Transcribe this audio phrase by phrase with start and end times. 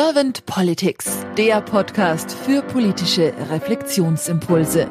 [0.00, 4.88] Servant Politics, der Podcast für politische Reflexionsimpulse.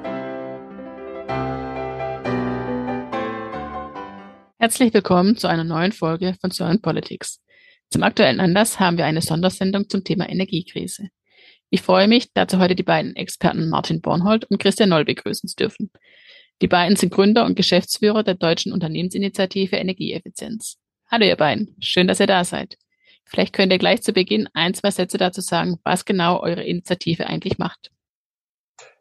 [4.60, 7.42] Herzlich willkommen zu einer neuen Folge von Servant Politics.
[7.90, 11.08] Zum aktuellen Anlass haben wir eine Sondersendung zum Thema Energiekrise.
[11.70, 15.56] Ich freue mich, dazu heute die beiden Experten Martin Bornhold und Christian Noll begrüßen zu
[15.56, 15.90] dürfen.
[16.62, 20.76] Die beiden sind Gründer und Geschäftsführer der Deutschen Unternehmensinitiative Energieeffizienz.
[21.10, 22.76] Hallo ihr beiden, schön, dass ihr da seid.
[23.28, 27.28] Vielleicht könnt ihr gleich zu Beginn ein, zwei Sätze dazu sagen, was genau eure Initiative
[27.28, 27.92] eigentlich macht.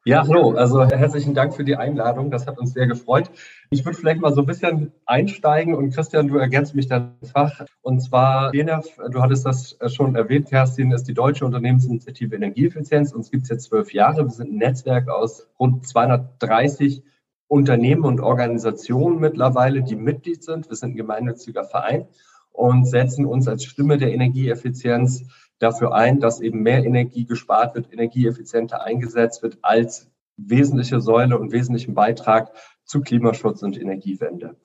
[0.05, 0.53] Ja, hallo.
[0.53, 2.31] Also herzlichen Dank für die Einladung.
[2.31, 3.29] Das hat uns sehr gefreut.
[3.71, 7.65] Ich würde vielleicht mal so ein bisschen einsteigen und Christian, du ergänzt mich dann Fach.
[7.83, 13.13] Und zwar DNF, du hattest das schon erwähnt, Kerstin, ist die Deutsche Unternehmensinitiative Energieeffizienz.
[13.13, 14.25] Uns gibt es jetzt zwölf Jahre.
[14.25, 17.03] Wir sind ein Netzwerk aus rund 230
[17.49, 20.69] Unternehmen und Organisationen mittlerweile, die Mitglied sind.
[20.69, 22.07] Wir sind ein gemeinnütziger Verein
[22.57, 25.25] und setzen uns als Stimme der Energieeffizienz
[25.59, 31.53] dafür ein, dass eben mehr Energie gespart wird, energieeffizienter eingesetzt wird als wesentliche Säule und
[31.53, 32.53] wesentlichen Beitrag
[32.85, 34.57] zu Klimaschutz und Energiewende.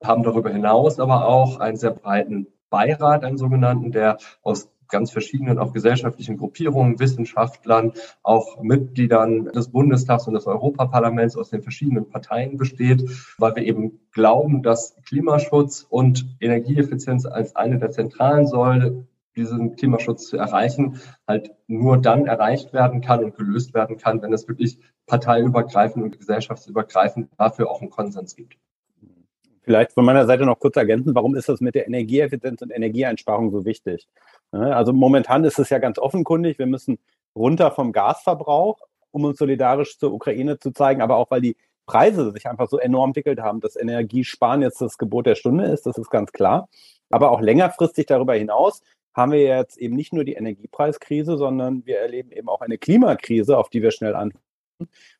[0.00, 5.10] Wir haben darüber hinaus aber auch einen sehr breiten Beirat, einen sogenannten, der aus ganz
[5.10, 12.08] verschiedenen auch gesellschaftlichen Gruppierungen, Wissenschaftlern, auch Mitgliedern des Bundestags und des Europaparlaments aus den verschiedenen
[12.08, 13.04] Parteien besteht,
[13.38, 20.26] weil wir eben glauben, dass Klimaschutz und Energieeffizienz als eine der zentralen Säulen diesen Klimaschutz
[20.28, 24.78] zu erreichen, halt nur dann erreicht werden kann und gelöst werden kann, wenn es wirklich
[25.06, 28.58] parteiübergreifend und gesellschaftsübergreifend dafür auch einen Konsens gibt.
[29.62, 33.50] Vielleicht von meiner Seite noch kurz ergänzen, warum ist das mit der Energieeffizienz und Energieeinsparung
[33.50, 34.08] so wichtig?
[34.50, 36.98] Also momentan ist es ja ganz offenkundig, wir müssen
[37.36, 38.78] runter vom Gasverbrauch,
[39.10, 42.78] um uns solidarisch zur Ukraine zu zeigen, aber auch weil die Preise sich einfach so
[42.78, 46.68] enorm entwickelt haben, dass Energiesparen jetzt das Gebot der Stunde ist, das ist ganz klar.
[47.10, 48.82] Aber auch längerfristig darüber hinaus
[49.14, 53.56] haben wir jetzt eben nicht nur die Energiepreiskrise, sondern wir erleben eben auch eine Klimakrise,
[53.56, 54.44] auf die wir schnell antworten.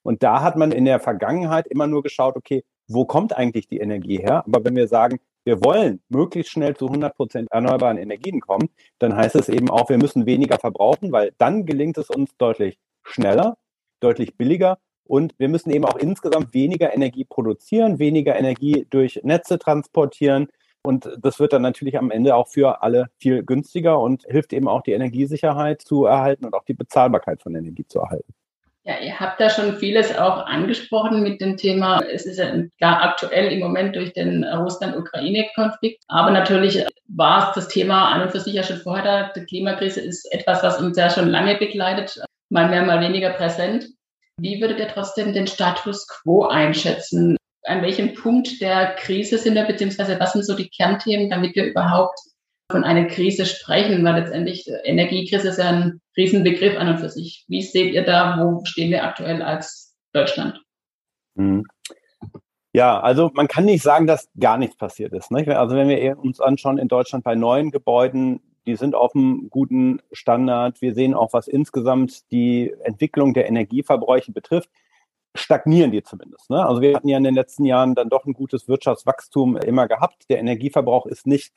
[0.02, 3.78] Und da hat man in der Vergangenheit immer nur geschaut, okay, wo kommt eigentlich die
[3.78, 4.44] Energie her?
[4.46, 9.16] Aber wenn wir sagen, wir wollen möglichst schnell zu 100 Prozent erneuerbaren Energien kommen, dann
[9.16, 13.56] heißt es eben auch, wir müssen weniger verbrauchen, weil dann gelingt es uns deutlich schneller,
[14.00, 19.58] deutlich billiger und wir müssen eben auch insgesamt weniger Energie produzieren, weniger Energie durch Netze
[19.58, 20.48] transportieren.
[20.82, 24.68] Und das wird dann natürlich am Ende auch für alle viel günstiger und hilft eben
[24.68, 28.34] auch die Energiesicherheit zu erhalten und auch die Bezahlbarkeit von Energie zu erhalten.
[28.88, 32.00] Ja, ihr habt da schon vieles auch angesprochen mit dem Thema.
[32.10, 36.02] Es ist ja klar aktuell im Moment durch den Russland-Ukraine-Konflikt.
[36.08, 39.32] Aber natürlich war es das Thema an und für sich ja schon vorher da.
[39.36, 42.18] Die Klimakrise ist etwas, was uns ja schon lange begleitet,
[42.48, 43.88] mal mehr, mal weniger präsent.
[44.40, 47.36] Wie würdet ihr trotzdem den Status quo einschätzen?
[47.64, 51.66] An welchem Punkt der Krise sind wir, beziehungsweise was sind so die Kernthemen, damit wir
[51.66, 52.18] überhaupt
[52.70, 57.08] von einer Krise sprechen, weil letztendlich äh, Energiekrise ist ja ein Riesenbegriff an und für
[57.08, 57.44] sich.
[57.48, 60.60] Wie seht ihr da, wo stehen wir aktuell als Deutschland?
[61.34, 61.64] Mhm.
[62.74, 65.30] Ja, also man kann nicht sagen, dass gar nichts passiert ist.
[65.30, 65.48] Nicht?
[65.48, 70.02] Also wenn wir uns anschauen in Deutschland bei neuen Gebäuden, die sind auf einem guten
[70.12, 70.82] Standard.
[70.82, 74.68] Wir sehen auch, was insgesamt die Entwicklung der Energieverbräuche betrifft,
[75.34, 76.50] stagnieren die zumindest.
[76.50, 76.64] Ne?
[76.64, 80.28] Also wir hatten ja in den letzten Jahren dann doch ein gutes Wirtschaftswachstum immer gehabt.
[80.28, 81.54] Der Energieverbrauch ist nicht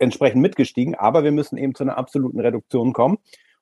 [0.00, 3.18] entsprechend mitgestiegen, aber wir müssen eben zu einer absoluten Reduktion kommen.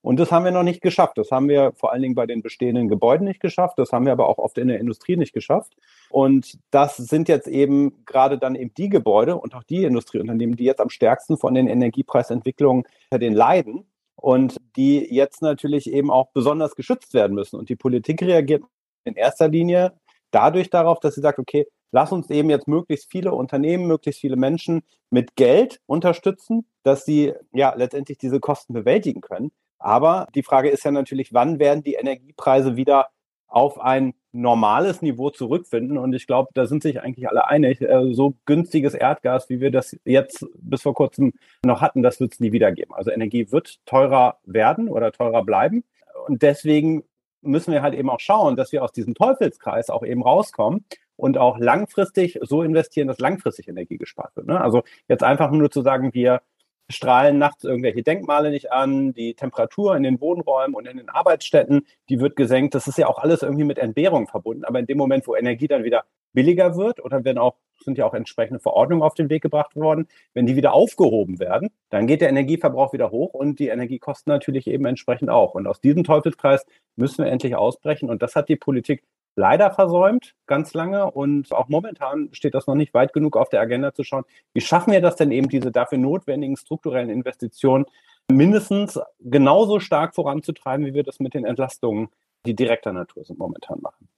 [0.06, 1.19] Und das haben wir noch nicht geschafft.
[1.19, 3.76] Das haben wir vor allen Dingen bei den bestehenden Gebäuden nicht geschafft.
[3.76, 5.76] Das haben wir aber auch oft in der Industrie nicht geschafft.
[6.10, 10.62] Und das sind jetzt eben gerade dann eben die Gebäude und auch die Industrieunternehmen, die
[10.62, 16.76] jetzt am stärksten von den Energiepreisentwicklungen den leiden und die jetzt natürlich eben auch besonders
[16.76, 17.56] geschützt werden müssen.
[17.58, 18.62] Und die Politik reagiert
[19.04, 19.92] in erster Linie
[20.30, 24.36] dadurch darauf, dass sie sagt, okay, lass uns eben jetzt möglichst viele Unternehmen, möglichst viele
[24.36, 29.52] Menschen mit Geld unterstützen, dass sie ja letztendlich diese Kosten bewältigen können.
[29.78, 33.08] Aber die Frage ist ja natürlich, wann werden die Energiepreise wieder
[33.47, 35.98] auf ein normales Niveau zurückfinden?
[35.98, 39.70] Und ich glaube, da sind sich eigentlich alle einig, äh, so günstiges Erdgas, wie wir
[39.70, 41.32] das jetzt bis vor kurzem
[41.65, 42.94] noch hatten, das wird es nie wieder geben.
[42.94, 45.84] Also Energie wird teurer werden oder teurer bleiben.
[46.27, 47.04] Und deswegen
[47.42, 50.84] müssen wir halt eben auch schauen, dass wir aus diesem Teufelskreis auch eben rauskommen
[51.16, 54.47] und auch langfristig so investieren, dass langfristig Energie gespart wird.
[54.47, 54.60] Ne?
[54.60, 56.42] Also jetzt einfach nur zu sagen, wir
[56.89, 61.86] strahlen nachts irgendwelche Denkmale nicht an, die Temperatur in den Wohnräumen und in den Arbeitsstätten,
[62.09, 62.74] die wird gesenkt.
[62.74, 64.65] Das ist ja auch alles irgendwie mit Entbehrung verbunden.
[64.65, 68.07] Aber in dem Moment, wo Energie dann wieder billiger wird oder wenn auch, sind ja
[68.07, 72.21] auch entsprechende Verordnungen auf den Weg gebracht worden, wenn die wieder aufgehoben werden, dann geht
[72.21, 75.54] der Energieverbrauch wieder hoch und die Energiekosten natürlich eben entsprechend auch.
[75.54, 78.10] Und aus diesem Teufelskreis müssen wir endlich ausbrechen.
[78.10, 79.03] Und das hat die Politik
[79.36, 81.10] leider versäumt, ganz lange.
[81.10, 84.24] Und auch momentan steht das noch nicht weit genug auf der Agenda zu schauen,
[84.54, 87.86] wie schaffen wir das denn eben, diese dafür notwendigen strukturellen Investitionen
[88.28, 92.09] mindestens genauso stark voranzutreiben, wie wir das mit den Entlastungen,
[92.44, 94.09] die direkter Natur sind, momentan machen.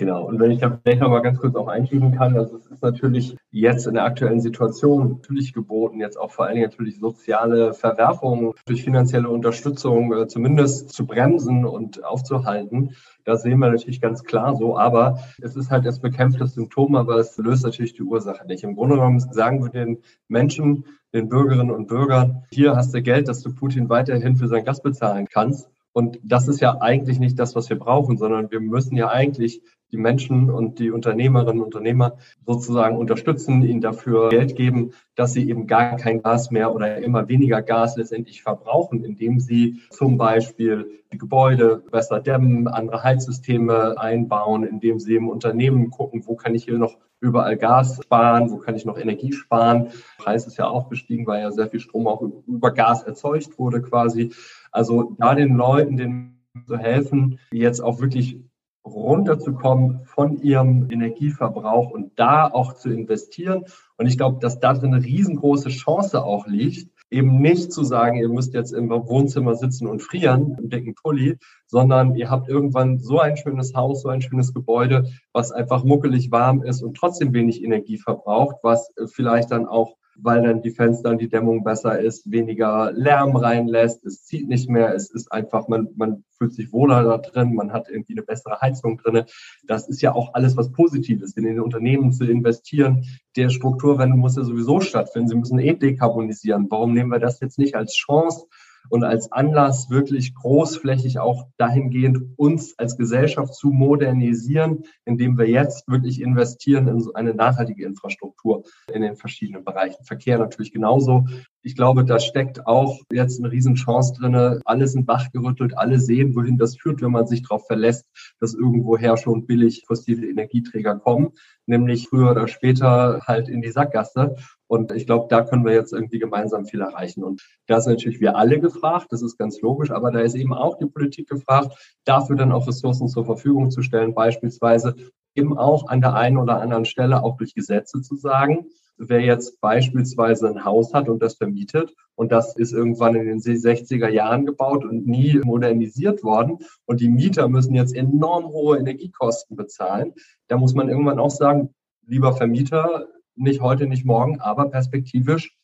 [0.00, 2.64] Genau, und wenn ich da vielleicht noch mal ganz kurz auch einschieben kann, also es
[2.68, 6.98] ist natürlich jetzt in der aktuellen Situation natürlich geboten, jetzt auch vor allen Dingen natürlich
[6.98, 12.96] soziale Verwerfungen durch finanzielle Unterstützung äh, zumindest zu bremsen und aufzuhalten.
[13.26, 17.16] Das sehen wir natürlich ganz klar so, aber es ist halt das bekämpfte Symptom, aber
[17.16, 18.64] es löst natürlich die Ursache nicht.
[18.64, 19.98] Im Grunde genommen sagen wir den
[20.28, 24.64] Menschen, den Bürgerinnen und Bürgern, hier hast du Geld, dass du Putin weiterhin für sein
[24.64, 25.68] Gas bezahlen kannst.
[25.92, 29.60] Und das ist ja eigentlich nicht das, was wir brauchen, sondern wir müssen ja eigentlich
[29.92, 32.16] die Menschen und die Unternehmerinnen und Unternehmer
[32.46, 37.28] sozusagen unterstützen, ihnen dafür Geld geben, dass sie eben gar kein Gas mehr oder immer
[37.28, 44.64] weniger Gas letztendlich verbrauchen, indem sie zum Beispiel die Gebäude besser dämmen, andere Heizsysteme einbauen,
[44.64, 48.76] indem sie im Unternehmen gucken, wo kann ich hier noch überall Gas sparen, wo kann
[48.76, 49.88] ich noch Energie sparen.
[50.18, 53.58] Der Preis ist ja auch gestiegen, weil ja sehr viel Strom auch über Gas erzeugt
[53.58, 54.32] wurde quasi.
[54.72, 58.40] Also da den Leuten, denen zu helfen, die jetzt auch wirklich
[58.84, 63.64] runterzukommen von ihrem Energieverbrauch und da auch zu investieren.
[63.96, 68.16] Und ich glaube, dass da drin eine riesengroße Chance auch liegt, eben nicht zu sagen,
[68.18, 72.98] ihr müsst jetzt im Wohnzimmer sitzen und frieren im dicken Pulli, sondern ihr habt irgendwann
[72.98, 77.32] so ein schönes Haus, so ein schönes Gebäude, was einfach muckelig warm ist und trotzdem
[77.32, 81.98] wenig Energie verbraucht, was vielleicht dann auch weil dann die Fenster und die Dämmung besser
[81.98, 86.72] ist, weniger Lärm reinlässt, es zieht nicht mehr, es ist einfach, man, man fühlt sich
[86.72, 89.24] wohler da drin, man hat irgendwie eine bessere Heizung drin.
[89.66, 93.04] Das ist ja auch alles was Positives, in den Unternehmen zu investieren.
[93.36, 95.28] Der Strukturwende muss ja sowieso stattfinden.
[95.28, 96.66] Sie müssen eh dekarbonisieren.
[96.70, 98.46] Warum nehmen wir das jetzt nicht als Chance?
[98.90, 105.88] Und als Anlass wirklich großflächig auch dahingehend uns als Gesellschaft zu modernisieren, indem wir jetzt
[105.88, 110.04] wirklich investieren in so eine nachhaltige Infrastruktur in den verschiedenen Bereichen.
[110.04, 111.24] Verkehr natürlich genauso.
[111.62, 114.60] Ich glaube, da steckt auch jetzt eine Riesenchance drinne.
[114.64, 118.06] Alles in Bach gerüttelt, alle sehen, wohin das führt, wenn man sich darauf verlässt,
[118.40, 121.30] dass irgendwoher schon billig fossile Energieträger kommen,
[121.66, 124.36] nämlich früher oder später halt in die Sackgasse.
[124.70, 127.24] Und ich glaube, da können wir jetzt irgendwie gemeinsam viel erreichen.
[127.24, 130.54] Und da sind natürlich wir alle gefragt, das ist ganz logisch, aber da ist eben
[130.54, 134.94] auch die Politik gefragt, dafür dann auch Ressourcen zur Verfügung zu stellen, beispielsweise
[135.34, 139.60] eben auch an der einen oder anderen Stelle auch durch Gesetze zu sagen, wer jetzt
[139.60, 144.46] beispielsweise ein Haus hat und das vermietet und das ist irgendwann in den 60er Jahren
[144.46, 150.12] gebaut und nie modernisiert worden und die Mieter müssen jetzt enorm hohe Energiekosten bezahlen,
[150.46, 151.74] da muss man irgendwann auch sagen,
[152.06, 153.08] lieber Vermieter,
[153.40, 155.56] nicht heute, nicht morgen, aber perspektivisch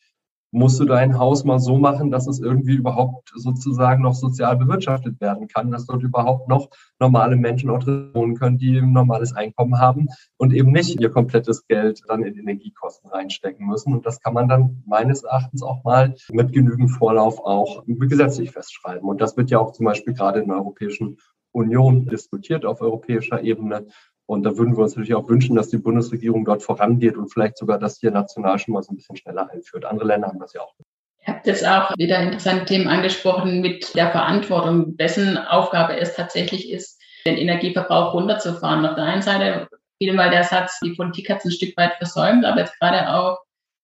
[0.52, 5.20] musst du dein Haus mal so machen, dass es irgendwie überhaupt sozusagen noch sozial bewirtschaftet
[5.20, 9.34] werden kann, dass dort überhaupt noch normale Menschen auch drin wohnen können, die ein normales
[9.34, 10.06] Einkommen haben
[10.38, 13.92] und eben nicht ihr komplettes Geld dann in Energiekosten reinstecken müssen.
[13.92, 19.08] Und das kann man dann meines Erachtens auch mal mit genügend Vorlauf auch gesetzlich festschreiben.
[19.08, 21.18] Und das wird ja auch zum Beispiel gerade in der Europäischen
[21.52, 23.86] Union diskutiert auf europäischer Ebene.
[24.26, 27.56] Und da würden wir uns natürlich auch wünschen, dass die Bundesregierung dort vorangeht und vielleicht
[27.56, 29.84] sogar das hier national schon mal so ein bisschen schneller einführt.
[29.84, 30.74] Andere Länder haben das ja auch.
[31.26, 36.70] Ihr habt jetzt auch wieder interessante Themen angesprochen mit der Verantwortung, dessen Aufgabe es tatsächlich
[36.70, 38.84] ist, den Energieverbrauch runterzufahren.
[38.84, 39.68] Auf der einen Seite
[39.98, 43.12] fiel mal der Satz, die Politik hat es ein Stück weit versäumt, aber jetzt gerade
[43.12, 43.38] auch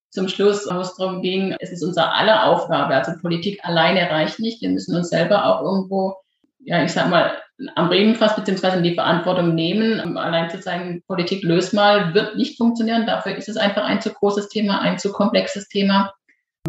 [0.09, 2.95] zum Schluss, wo es darum ging, es ist unser aller Aufgabe.
[2.95, 4.61] Also Politik alleine reicht nicht.
[4.61, 6.15] Wir müssen uns selber auch irgendwo,
[6.59, 7.31] ja, ich sag mal,
[7.75, 10.17] am Riemen fast beziehungsweise die Verantwortung nehmen.
[10.17, 13.05] Allein zu sagen, Politik löst mal, wird nicht funktionieren.
[13.05, 16.13] Dafür ist es einfach ein zu großes Thema, ein zu komplexes Thema.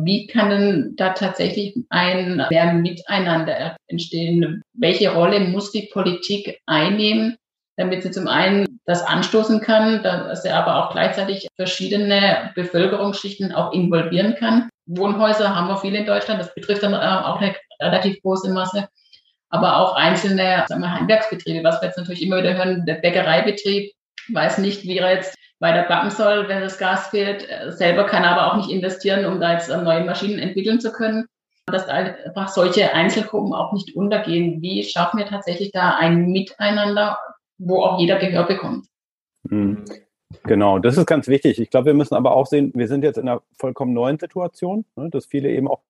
[0.00, 4.62] Wie kann denn da tatsächlich ein mehr Miteinander entstehen?
[4.72, 7.36] Welche Rolle muss die Politik einnehmen,
[7.76, 13.72] damit sie zum einen das anstoßen kann, dass sie aber auch gleichzeitig verschiedene Bevölkerungsschichten auch
[13.72, 14.68] involvieren kann?
[14.86, 16.40] Wohnhäuser haben wir viele in Deutschland.
[16.40, 18.88] Das betrifft dann auch eine relativ große Masse
[19.54, 23.92] aber auch einzelne sagen wir, Handwerksbetriebe, was wir jetzt natürlich immer wieder hören, der Bäckereibetrieb
[24.32, 28.50] weiß nicht, wie er jetzt weiter backen soll, wenn das Gas fehlt, selber kann aber
[28.50, 31.26] auch nicht investieren, um da jetzt neue Maschinen entwickeln zu können.
[31.66, 34.60] Dass einfach solche Einzelgruppen auch nicht untergehen.
[34.60, 37.18] Wie schaffen wir tatsächlich da ein Miteinander,
[37.56, 38.86] wo auch jeder Gehör bekommt?
[39.48, 39.84] Hm.
[40.42, 41.60] Genau, das ist ganz wichtig.
[41.60, 44.84] Ich glaube, wir müssen aber auch sehen, wir sind jetzt in einer vollkommen neuen Situation,
[44.96, 45.80] ne, dass viele eben auch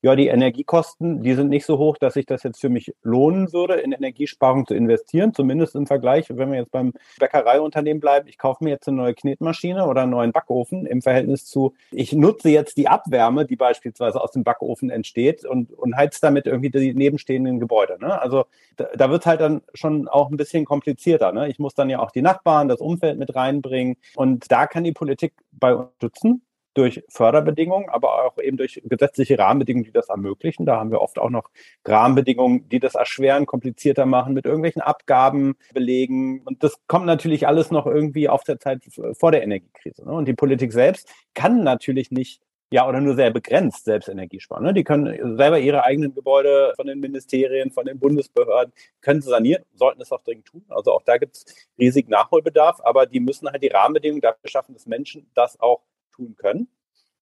[0.00, 3.52] ja, die Energiekosten, die sind nicht so hoch, dass sich das jetzt für mich lohnen
[3.52, 8.38] würde, in Energiesparung zu investieren, zumindest im Vergleich, wenn wir jetzt beim Bäckereiunternehmen bleiben, ich
[8.38, 12.48] kaufe mir jetzt eine neue Knetmaschine oder einen neuen Backofen im Verhältnis zu, ich nutze
[12.48, 16.94] jetzt die Abwärme, die beispielsweise aus dem Backofen entsteht und, und heiz damit irgendwie die
[16.94, 17.98] nebenstehenden Gebäude.
[18.00, 18.20] Ne?
[18.20, 18.44] Also
[18.76, 21.32] da, da wird es halt dann schon auch ein bisschen komplizierter.
[21.32, 21.48] Ne?
[21.48, 24.92] Ich muss dann ja auch die Nachbarn, das Umfeld mit reinbringen und da kann die
[24.92, 26.42] Politik bei unterstützen
[26.78, 30.64] durch Förderbedingungen, aber auch eben durch gesetzliche Rahmenbedingungen, die das ermöglichen.
[30.64, 31.50] Da haben wir oft auch noch
[31.84, 36.42] Rahmenbedingungen, die das erschweren, komplizierter machen, mit irgendwelchen Abgaben belegen.
[36.44, 38.82] Und das kommt natürlich alles noch irgendwie auf der Zeit
[39.18, 40.04] vor der Energiekrise.
[40.04, 40.12] Ne?
[40.12, 44.62] Und die Politik selbst kann natürlich nicht ja, oder nur sehr begrenzt selbst Energie sparen.
[44.62, 44.74] Ne?
[44.74, 50.02] Die können selber ihre eigenen Gebäude von den Ministerien, von den Bundesbehörden, können sanieren, sollten
[50.02, 50.64] es auch dringend tun.
[50.68, 51.46] Also auch da gibt es
[51.78, 55.80] riesig Nachholbedarf, aber die müssen halt die Rahmenbedingungen dafür schaffen, dass Menschen das auch
[56.18, 56.68] tun können.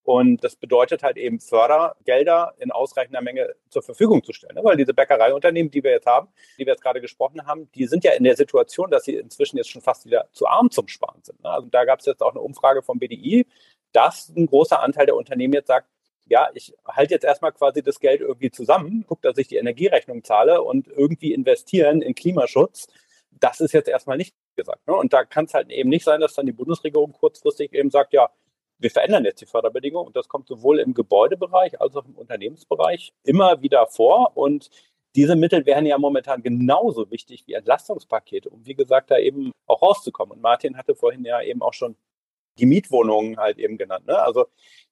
[0.06, 4.54] Und das bedeutet halt eben Fördergelder in ausreichender Menge zur Verfügung zu stellen.
[4.54, 4.62] Ne?
[4.62, 8.04] Weil diese Bäckereiunternehmen, die wir jetzt haben, die wir jetzt gerade gesprochen haben, die sind
[8.04, 11.24] ja in der Situation, dass sie inzwischen jetzt schon fast wieder zu arm zum Sparen
[11.24, 11.42] sind.
[11.42, 11.50] Ne?
[11.50, 13.46] Also da gab es jetzt auch eine Umfrage vom BDI,
[13.90, 15.88] dass ein großer Anteil der Unternehmen jetzt sagt,
[16.28, 20.22] ja, ich halte jetzt erstmal quasi das Geld irgendwie zusammen, gucke, dass ich die Energierechnung
[20.22, 22.86] zahle und irgendwie investieren in Klimaschutz.
[23.32, 24.86] Das ist jetzt erstmal nicht gesagt.
[24.86, 24.94] Ne?
[24.94, 28.12] Und da kann es halt eben nicht sein, dass dann die Bundesregierung kurzfristig eben sagt,
[28.12, 28.30] ja,
[28.78, 33.12] wir verändern jetzt die Förderbedingungen und das kommt sowohl im Gebäudebereich als auch im Unternehmensbereich
[33.24, 34.70] immer wieder vor und
[35.16, 39.80] diese Mittel wären ja momentan genauso wichtig wie Entlastungspakete, um wie gesagt da eben auch
[39.80, 40.36] rauszukommen.
[40.36, 41.96] Und Martin hatte vorhin ja eben auch schon
[42.58, 44.06] die Mietwohnungen halt eben genannt.
[44.06, 44.18] Ne?
[44.18, 44.46] Also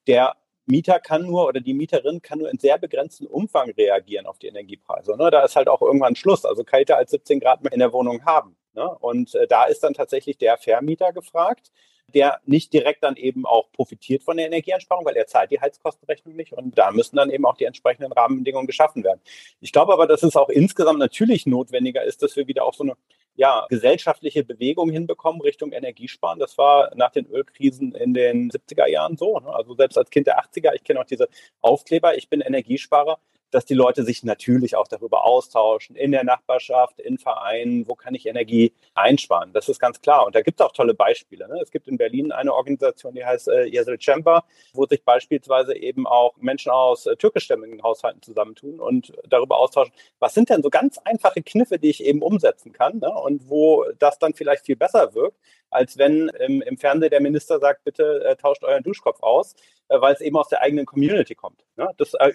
[0.07, 0.35] der
[0.67, 4.47] Mieter kann nur oder die Mieterin kann nur in sehr begrenztem Umfang reagieren auf die
[4.47, 5.15] Energiepreise.
[5.17, 5.31] Ne?
[5.31, 6.47] Da ist halt auch irgendwann Schluss.
[6.47, 8.57] Also kälter als 17 Grad in der Wohnung haben.
[8.73, 8.89] Ne?
[9.01, 11.71] Und äh, da ist dann tatsächlich der Vermieter gefragt,
[12.15, 16.37] der nicht direkt dann eben auch profitiert von der Energieeinsparung, weil er zahlt die Heizkostenrechnung
[16.37, 19.21] nicht und da müssen dann eben auch die entsprechenden Rahmenbedingungen geschaffen werden.
[19.61, 22.85] Ich glaube aber, dass es auch insgesamt natürlich notwendiger ist, dass wir wieder auch so
[22.85, 22.97] eine
[23.37, 26.39] ja, gesellschaftliche Bewegung hinbekommen Richtung Energiesparen.
[26.39, 29.39] Das war nach den Ölkrisen in den 70er Jahren so.
[29.41, 29.53] Ne?
[29.53, 31.29] Also selbst als Kind der 80er, ich kenne auch diese
[31.61, 33.19] Aufkleber, ich bin Energiesparer
[33.55, 38.15] dass die Leute sich natürlich auch darüber austauschen, in der Nachbarschaft, in Vereinen, wo kann
[38.15, 39.53] ich Energie einsparen.
[39.53, 40.27] Das ist ganz klar.
[40.27, 41.47] Und da gibt es auch tolle Beispiele.
[41.47, 41.61] Ne?
[41.63, 46.05] Es gibt in Berlin eine Organisation, die heißt äh, Yesel Chamber, wo sich beispielsweise eben
[46.07, 50.99] auch Menschen aus äh, türkischstämmigen Haushalten zusammentun und darüber austauschen, was sind denn so ganz
[50.99, 53.13] einfache Kniffe, die ich eben umsetzen kann ne?
[53.15, 55.39] und wo das dann vielleicht viel besser wirkt,
[55.75, 59.55] als wenn im, im Fernsehen der Minister sagt, bitte äh, tauscht euren Duschkopf aus,
[59.89, 61.65] äh, weil es eben aus der eigenen Community kommt.
[61.77, 61.89] Ne?
[61.97, 62.31] Das äh,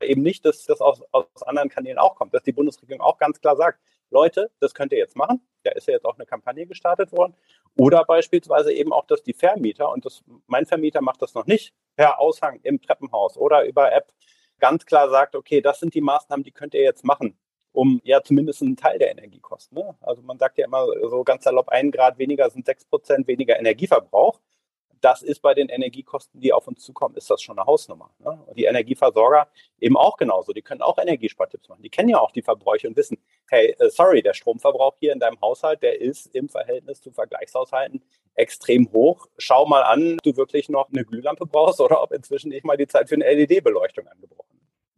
[0.00, 3.40] eben nicht, dass das aus, aus anderen Kanälen auch kommt, dass die Bundesregierung auch ganz
[3.40, 3.80] klar sagt,
[4.10, 5.40] Leute, das könnt ihr jetzt machen.
[5.62, 7.34] Da ist ja jetzt auch eine Kampagne gestartet worden.
[7.78, 11.72] Oder beispielsweise eben auch, dass die Vermieter, und das, mein Vermieter macht das noch nicht,
[11.96, 14.12] per Aushang im Treppenhaus oder über App
[14.58, 17.38] ganz klar sagt, okay, das sind die Maßnahmen, die könnt ihr jetzt machen
[17.72, 19.78] um ja zumindest einen Teil der Energiekosten.
[19.78, 19.94] Ne?
[20.00, 23.58] Also man sagt ja immer so ganz salopp, ein Grad weniger sind sechs Prozent weniger
[23.58, 24.40] Energieverbrauch.
[25.00, 28.10] Das ist bei den Energiekosten, die auf uns zukommen, ist das schon eine Hausnummer.
[28.20, 28.40] Ne?
[28.46, 29.48] Und die Energieversorger
[29.80, 30.52] eben auch genauso.
[30.52, 31.82] Die können auch Energiespartipps machen.
[31.82, 33.18] Die kennen ja auch die Verbräuche und wissen,
[33.50, 38.04] hey, äh, sorry, der Stromverbrauch hier in deinem Haushalt, der ist im Verhältnis zu Vergleichshaushalten
[38.34, 39.26] extrem hoch.
[39.38, 42.76] Schau mal an, ob du wirklich noch eine Glühlampe brauchst oder ob inzwischen nicht mal
[42.76, 44.51] die Zeit für eine LED-Beleuchtung angebrochen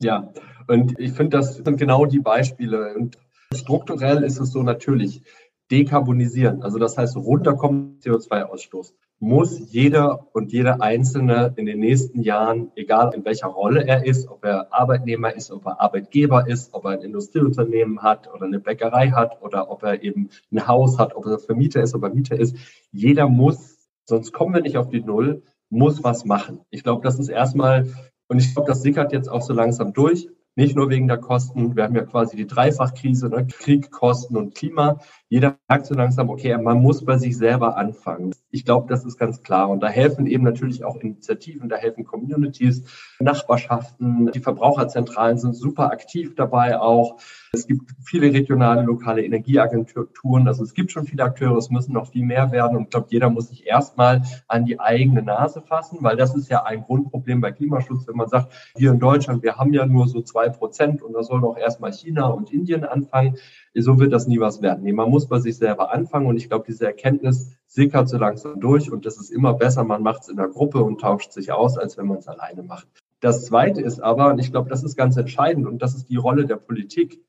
[0.04, 0.32] ja,
[0.68, 2.94] und ich finde, das sind genau die Beispiele.
[2.94, 3.18] Und
[3.52, 5.22] strukturell ist es so natürlich,
[5.70, 12.70] dekarbonisieren, also das heißt runterkommen CO2-Ausstoß, muss jeder und jede Einzelne in den nächsten Jahren,
[12.76, 16.84] egal in welcher Rolle er ist, ob er Arbeitnehmer ist, ob er Arbeitgeber ist, ob
[16.84, 21.16] er ein Industrieunternehmen hat oder eine Bäckerei hat oder ob er eben ein Haus hat,
[21.16, 22.56] ob er Vermieter ist, ob er Mieter ist,
[22.92, 26.60] jeder muss, sonst kommen wir nicht auf die Null, muss was machen.
[26.70, 27.86] Ich glaube, das ist erstmal
[28.28, 30.28] und ich glaube, das sickert jetzt auch so langsam durch.
[30.56, 31.74] Nicht nur wegen der Kosten.
[31.74, 33.46] Wir haben ja quasi die Dreifachkrise, ne?
[33.46, 35.00] Krieg, Kosten und Klima.
[35.30, 38.34] Jeder merkt so langsam, okay, man muss bei sich selber anfangen.
[38.50, 39.70] Ich glaube, das ist ganz klar.
[39.70, 42.84] Und da helfen eben natürlich auch Initiativen, da helfen Communities,
[43.20, 44.30] Nachbarschaften.
[44.32, 47.20] Die Verbraucherzentralen sind super aktiv dabei auch.
[47.52, 50.46] Es gibt viele regionale, lokale Energieagenturen.
[50.46, 52.76] Also es gibt schon viele Akteure, es müssen noch viel mehr werden.
[52.76, 56.50] Und ich glaube, jeder muss sich erstmal an die eigene Nase fassen, weil das ist
[56.50, 60.06] ja ein Grundproblem bei Klimaschutz, wenn man sagt, hier in Deutschland, wir haben ja nur
[60.06, 63.38] so zwei Prozent und da soll doch erstmal China und Indien anfangen.
[63.76, 64.84] So wird das nie was werden.
[64.84, 68.60] Nee, man muss bei sich selber anfangen und ich glaube, diese Erkenntnis sickert so langsam
[68.60, 71.50] durch und das ist immer besser, man macht es in der Gruppe und tauscht sich
[71.50, 72.86] aus, als wenn man es alleine macht.
[73.20, 76.16] Das Zweite ist aber, und ich glaube, das ist ganz entscheidend und das ist die
[76.16, 77.20] Rolle der Politik,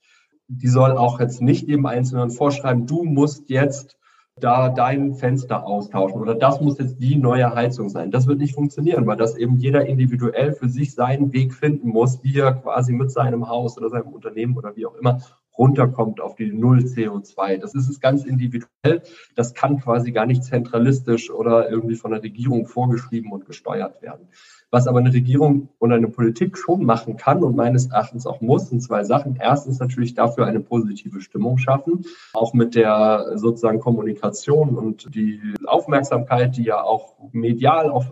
[0.48, 3.98] die soll auch jetzt nicht dem Einzelnen vorschreiben, du musst jetzt
[4.40, 8.12] da dein Fenster austauschen oder das muss jetzt die neue Heizung sein.
[8.12, 12.22] Das wird nicht funktionieren, weil das eben jeder individuell für sich seinen Weg finden muss,
[12.22, 15.22] wie er quasi mit seinem Haus oder seinem Unternehmen oder wie auch immer
[15.58, 17.58] runterkommt auf die Null CO2.
[17.58, 19.02] Das ist es ganz individuell.
[19.36, 24.28] Das kann quasi gar nicht zentralistisch oder irgendwie von der Regierung vorgeschrieben und gesteuert werden.
[24.72, 28.70] Was aber eine Regierung oder eine Politik schon machen kann und meines Erachtens auch muss,
[28.70, 29.38] sind zwei Sachen.
[29.40, 36.58] Erstens natürlich dafür eine positive Stimmung schaffen, auch mit der sozusagen Kommunikation und die Aufmerksamkeit,
[36.58, 38.12] die ja auch medial auf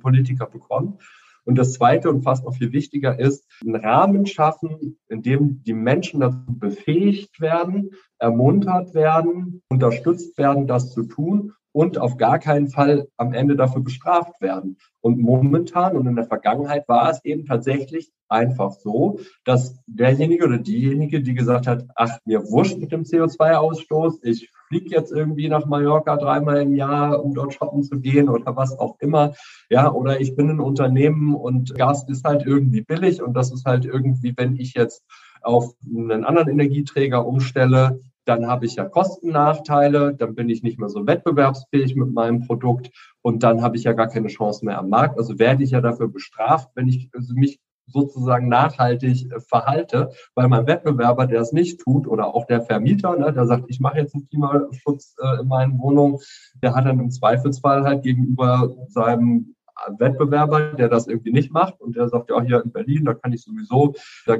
[0.00, 0.98] Politiker bekommen.
[1.44, 5.72] Und das Zweite und fast noch viel wichtiger ist, einen Rahmen schaffen, in dem die
[5.72, 12.68] Menschen dazu befähigt werden, ermuntert werden, unterstützt werden, das zu tun und auf gar keinen
[12.68, 14.76] Fall am Ende dafür bestraft werden.
[15.00, 20.58] Und momentan und in der Vergangenheit war es eben tatsächlich einfach so, dass derjenige oder
[20.58, 25.66] diejenige, die gesagt hat, ach, mir wurscht mit dem CO2-Ausstoß, ich fliege jetzt irgendwie nach
[25.66, 29.34] Mallorca dreimal im Jahr, um dort shoppen zu gehen oder was auch immer,
[29.68, 33.66] ja, oder ich bin ein Unternehmen und Gas ist halt irgendwie billig und das ist
[33.66, 35.04] halt irgendwie, wenn ich jetzt
[35.42, 40.88] auf einen anderen Energieträger umstelle, dann habe ich ja Kostennachteile, dann bin ich nicht mehr
[40.88, 44.88] so wettbewerbsfähig mit meinem Produkt und dann habe ich ja gar keine Chance mehr am
[44.88, 45.18] Markt.
[45.18, 50.48] Also werde ich ja dafür bestraft, wenn ich also mich sozusagen nachhaltig äh, verhalte, weil
[50.48, 53.98] mein Wettbewerber, der es nicht tut, oder auch der Vermieter, ne, der sagt, ich mache
[53.98, 56.18] jetzt einen Klimaschutz äh, in meinen Wohnungen,
[56.62, 59.54] der hat dann im Zweifelsfall halt gegenüber seinem
[59.98, 63.32] Wettbewerber, der das irgendwie nicht macht und der sagt, ja, hier in Berlin, da kann
[63.32, 63.94] ich sowieso,
[64.26, 64.36] da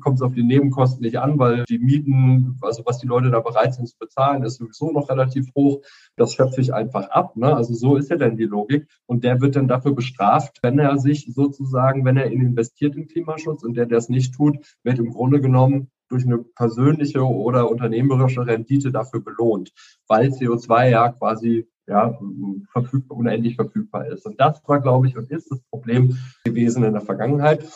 [0.00, 3.40] kommt es auf die Nebenkosten nicht an, weil die Mieten, also was die Leute da
[3.40, 5.82] bereit sind zu bezahlen, ist sowieso noch relativ hoch.
[6.16, 7.36] Das schöpfe ich einfach ab.
[7.36, 7.54] Ne?
[7.54, 8.86] Also so ist ja dann die Logik.
[9.06, 13.08] Und der wird dann dafür bestraft, wenn er sich sozusagen, wenn er in investiert in
[13.08, 17.70] Klimaschutz und der, der es nicht tut, wird im Grunde genommen durch eine persönliche oder
[17.70, 19.72] unternehmerische Rendite dafür belohnt,
[20.06, 22.18] weil CO2 ja quasi ja,
[22.72, 24.26] verfügbar, unendlich verfügbar ist.
[24.26, 27.66] Und das war, glaube ich, und ist das Problem gewesen in der Vergangenheit.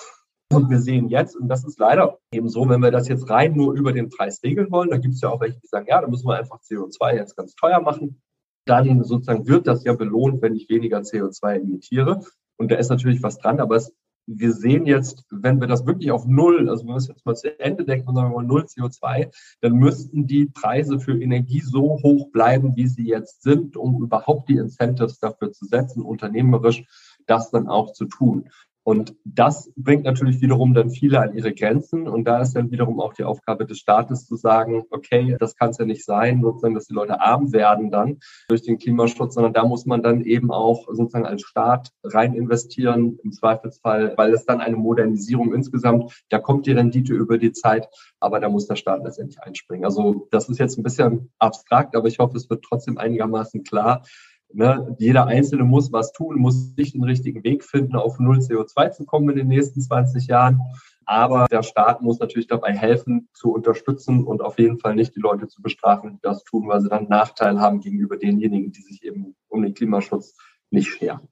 [0.52, 3.54] Und wir sehen jetzt, und das ist leider eben so, wenn wir das jetzt rein
[3.54, 6.00] nur über den Preis regeln wollen, da gibt es ja auch welche, die sagen, ja,
[6.00, 8.22] da müssen wir einfach CO2 jetzt ganz teuer machen.
[8.64, 12.20] Dann sozusagen wird das ja belohnt, wenn ich weniger CO2 emitiere.
[12.56, 13.92] Und da ist natürlich was dran, aber es,
[14.26, 17.36] wir sehen jetzt, wenn wir das wirklich auf Null, also wenn wir es jetzt mal
[17.36, 22.00] zu Ende denken und sagen wir Null CO2, dann müssten die Preise für Energie so
[22.02, 26.84] hoch bleiben, wie sie jetzt sind, um überhaupt die Incentives dafür zu setzen, unternehmerisch
[27.26, 28.48] das dann auch zu tun.
[28.86, 32.06] Und das bringt natürlich wiederum dann viele an ihre Grenzen.
[32.06, 35.70] Und da ist dann wiederum auch die Aufgabe des Staates zu sagen, okay, das kann
[35.70, 39.52] es ja nicht sein, sozusagen, dass die Leute arm werden dann durch den Klimaschutz, sondern
[39.52, 44.46] da muss man dann eben auch sozusagen als Staat rein investieren, im Zweifelsfall, weil es
[44.46, 47.88] dann eine Modernisierung insgesamt, da kommt die Rendite über die Zeit,
[48.20, 49.84] aber da muss der Staat letztendlich einspringen.
[49.84, 54.04] Also das ist jetzt ein bisschen abstrakt, aber ich hoffe, es wird trotzdem einigermaßen klar,
[54.52, 54.96] Ne?
[54.98, 59.04] Jeder Einzelne muss was tun, muss sich den richtigen Weg finden, auf Null CO2 zu
[59.04, 60.60] kommen in den nächsten 20 Jahren.
[61.04, 65.20] Aber der Staat muss natürlich dabei helfen, zu unterstützen und auf jeden Fall nicht die
[65.20, 69.04] Leute zu bestrafen, die das tun, weil sie dann Nachteil haben gegenüber denjenigen, die sich
[69.04, 70.36] eben um den Klimaschutz
[70.70, 71.28] nicht scheren.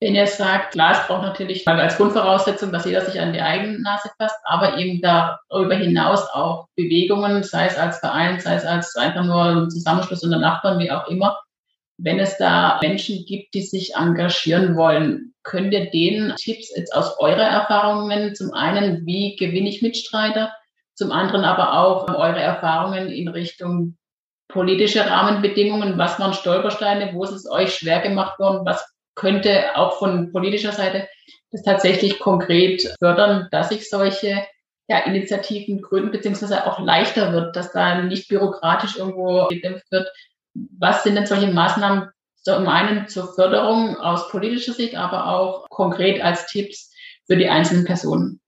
[0.00, 3.80] Wenn ihr sagt, klar, es braucht natürlich als Grundvoraussetzung, dass jeder sich an die eigene
[3.80, 8.94] Nase fasst, aber eben darüber hinaus auch Bewegungen, sei es als Verein, sei es als
[8.96, 11.38] einfach nur Zusammenschluss unter Nachbarn, wie auch immer,
[11.98, 17.18] wenn es da Menschen gibt, die sich engagieren wollen, könnt ihr denen Tipps jetzt aus
[17.18, 20.52] eurer Erfahrungen, zum einen, wie gewinne ich Mitstreiter,
[20.94, 23.96] zum anderen aber auch eure Erfahrungen in Richtung
[24.48, 29.98] politische Rahmenbedingungen, was waren Stolpersteine, wo ist es euch schwer gemacht worden, was könnte auch
[29.98, 31.08] von politischer Seite
[31.50, 34.44] das tatsächlich konkret fördern, dass sich solche
[34.88, 40.08] ja, Initiativen gründen, beziehungsweise auch leichter wird, dass da nicht bürokratisch irgendwo gedämpft wird,
[40.78, 46.22] was sind denn solche Maßnahmen zum einen zur Förderung aus politischer Sicht, aber auch konkret
[46.22, 46.92] als Tipps
[47.26, 48.40] für die einzelnen Personen?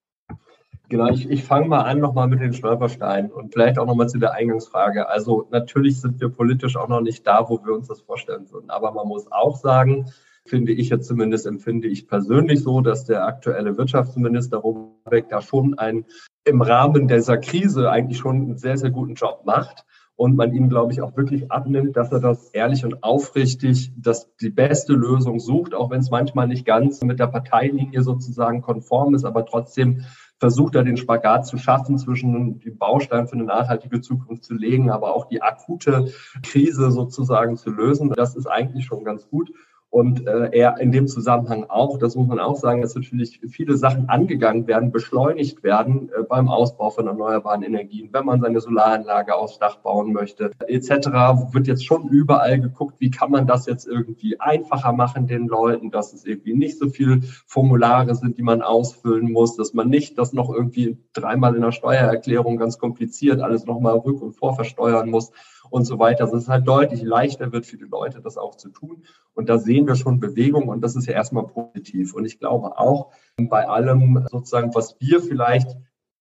[0.89, 4.19] Genau, ich, ich fange mal an nochmal mit den Stolpersteinen und vielleicht auch nochmal zu
[4.19, 5.09] der Eingangsfrage.
[5.09, 8.71] Also natürlich sind wir politisch auch noch nicht da, wo wir uns das vorstellen würden.
[8.71, 10.11] Aber man muss auch sagen,
[10.47, 15.79] finde ich jetzt zumindest, empfinde ich persönlich so, dass der aktuelle Wirtschaftsminister Robert da schon
[15.79, 16.07] ein,
[16.45, 19.85] im Rahmen dieser Krise eigentlich schon einen sehr, sehr guten Job macht
[20.19, 24.35] und man ihm, glaube ich, auch wirklich abnimmt, dass er das ehrlich und aufrichtig, dass
[24.39, 29.15] die beste Lösung sucht, auch wenn es manchmal nicht ganz mit der Parteilinie sozusagen konform
[29.15, 30.03] ist, aber trotzdem
[30.41, 34.91] versucht er den Spagat zu schaffen, zwischen den Baustein für eine nachhaltige Zukunft zu legen,
[34.91, 38.11] aber auch die akute Krise sozusagen zu lösen.
[38.11, 39.53] Das ist eigentlich schon ganz gut.
[39.91, 43.77] Und äh, er in dem Zusammenhang auch, das muss man auch sagen, dass natürlich viele
[43.79, 49.35] Sachen angegangen werden, beschleunigt werden äh, beim Ausbau von erneuerbaren Energien, wenn man seine Solaranlage
[49.35, 51.09] aufs Dach bauen möchte, etc.
[51.53, 55.91] Wird jetzt schon überall geguckt, wie kann man das jetzt irgendwie einfacher machen den Leuten,
[55.91, 60.19] dass es irgendwie nicht so viel Formulare sind, die man ausfüllen muss, dass man nicht
[60.19, 65.33] das noch irgendwie dreimal in der Steuererklärung ganz kompliziert alles nochmal rück- und vorversteuern muss
[65.71, 66.25] und so weiter.
[66.25, 69.05] Also es ist halt deutlich leichter wird für die Leute, das auch zu tun.
[69.35, 72.15] Und da sehen wir schon Bewegung und das ist ja erstmal positiv.
[72.15, 75.77] Und ich glaube auch bei allem sozusagen, was wir vielleicht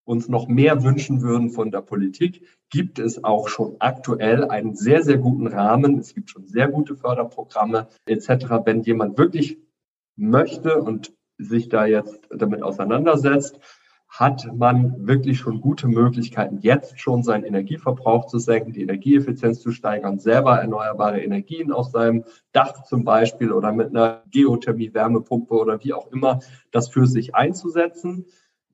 [0.05, 5.03] uns noch mehr wünschen würden von der Politik, gibt es auch schon aktuell einen sehr,
[5.03, 5.99] sehr guten Rahmen.
[5.99, 8.29] Es gibt schon sehr gute Förderprogramme etc.
[8.63, 9.57] Wenn jemand wirklich
[10.15, 13.59] möchte und sich da jetzt damit auseinandersetzt,
[14.07, 19.71] hat man wirklich schon gute Möglichkeiten, jetzt schon seinen Energieverbrauch zu senken, die Energieeffizienz zu
[19.71, 25.93] steigern, selber erneuerbare Energien auf seinem Dach zum Beispiel oder mit einer Geothermie-Wärmepumpe oder wie
[25.93, 26.39] auch immer
[26.71, 28.25] das für sich einzusetzen.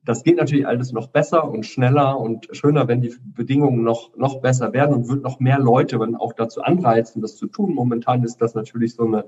[0.05, 4.41] Das geht natürlich alles noch besser und schneller und schöner, wenn die Bedingungen noch, noch
[4.41, 7.73] besser werden und wird noch mehr Leute auch dazu anreizen, das zu tun.
[7.73, 9.25] Momentan ist das natürlich so eine,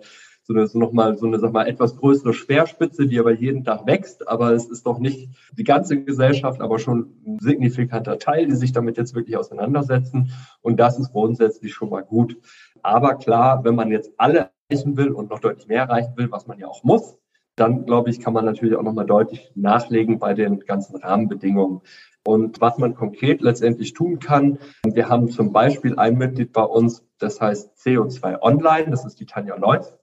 [0.47, 3.87] so eine, so nochmal, so eine, sag mal, etwas größere Speerspitze, die aber jeden Tag
[3.87, 4.27] wächst.
[4.27, 8.71] Aber es ist doch nicht die ganze Gesellschaft, aber schon ein signifikanter Teil, die sich
[8.71, 10.31] damit jetzt wirklich auseinandersetzen.
[10.61, 12.37] Und das ist grundsätzlich schon mal gut.
[12.83, 16.45] Aber klar, wenn man jetzt alle erreichen will und noch deutlich mehr erreichen will, was
[16.45, 17.17] man ja auch muss,
[17.55, 21.81] dann glaube ich, kann man natürlich auch nochmal deutlich nachlegen bei den ganzen Rahmenbedingungen.
[22.23, 27.03] Und was man konkret letztendlich tun kann, wir haben zum Beispiel ein Mitglied bei uns,
[27.17, 29.95] das heißt CO2 Online, das ist die Tanja Leutz,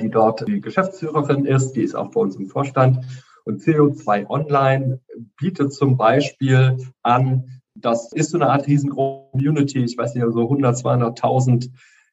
[0.00, 3.04] die dort die Geschäftsführerin ist, die ist auch bei uns im Vorstand.
[3.44, 5.00] Und CO2 Online
[5.36, 10.42] bietet zum Beispiel an, das ist so eine Art riesengroße Community, ich weiß nicht, so
[10.42, 11.70] 100, 200.000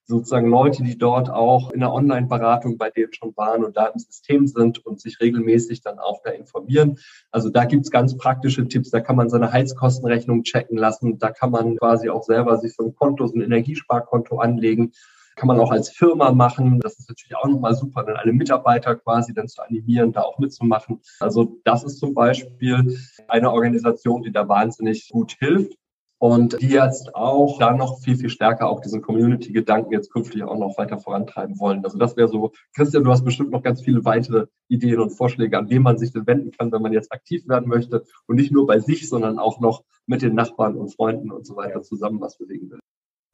[0.07, 3.97] sozusagen Leute, die dort auch in der Online-Beratung bei denen schon waren und da im
[3.97, 6.99] System sind und sich regelmäßig dann auch da informieren.
[7.31, 8.91] Also da gibt's ganz praktische Tipps.
[8.91, 11.17] Da kann man seine Heizkostenrechnung checken lassen.
[11.17, 14.91] Da kann man quasi auch selber sich so ein Konto, so ein Energiesparkonto anlegen.
[15.35, 16.79] Kann man auch als Firma machen.
[16.79, 20.39] Das ist natürlich auch nochmal super, dann alle Mitarbeiter quasi dann zu animieren, da auch
[20.39, 21.01] mitzumachen.
[21.19, 25.77] Also das ist zum Beispiel eine Organisation, die da wahnsinnig gut hilft
[26.17, 30.57] und die jetzt auch da noch viel, viel stärker auch diesen Community-Gedanken jetzt künftig auch
[30.57, 31.83] noch weiter vorantreiben wollen.
[31.83, 35.57] Also das wäre so, Christian, du hast bestimmt noch ganz viele weitere Ideen und Vorschläge,
[35.57, 38.51] an wen man sich denn wenden kann, wenn man jetzt aktiv werden möchte und nicht
[38.51, 42.21] nur bei sich, sondern auch noch mit den Nachbarn und Freunden und so weiter zusammen
[42.21, 42.79] was bewegen will.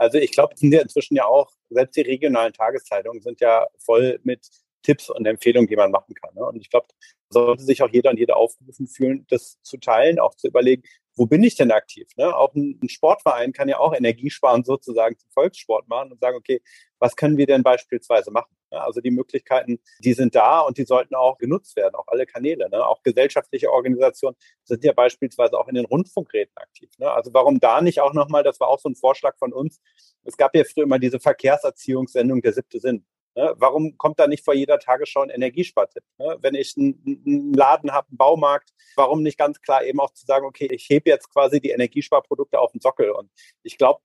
[0.02, 4.20] Also ich glaube, sind ja inzwischen ja auch, selbst die regionalen Tageszeitungen sind ja voll
[4.24, 4.50] mit
[4.82, 6.34] Tipps und Empfehlungen, die man machen kann.
[6.34, 6.44] Ne?
[6.44, 6.88] Und ich glaube,
[7.30, 10.82] sollte sich auch jeder und jede aufgerufen fühlen, das zu teilen, auch zu überlegen,
[11.22, 12.08] wo bin ich denn aktiv?
[12.18, 12.36] Ne?
[12.36, 16.64] Auch ein, ein, Sportverein kann ja auch Energiesparen sozusagen zum Volkssport machen und sagen, okay,
[16.98, 18.52] was können wir denn beispielsweise machen?
[18.72, 18.82] Ne?
[18.82, 22.68] Also die Möglichkeiten, die sind da und die sollten auch genutzt werden, auch alle Kanäle.
[22.72, 22.84] Ne?
[22.84, 26.90] Auch gesellschaftliche Organisationen sind ja beispielsweise auch in den Rundfunkräten aktiv.
[26.98, 27.12] Ne?
[27.12, 29.80] Also warum da nicht auch nochmal, das war auch so ein Vorschlag von uns,
[30.24, 33.06] es gab ja früher immer diese Verkehrserziehungssendung Der siebte Sinn.
[33.36, 33.54] Ne?
[33.58, 36.04] Warum kommt da nicht vor jeder Tagesschau ein Energiespartipp?
[36.18, 36.38] Ne?
[36.42, 40.26] Wenn ich einen, einen Laden habe, einen Baumarkt, warum nicht ganz klar eben auch zu
[40.26, 43.12] sagen, okay, ich hebe jetzt quasi die Energiesparprodukte auf den Sockel.
[43.12, 43.30] Und
[43.64, 44.02] ich glaube,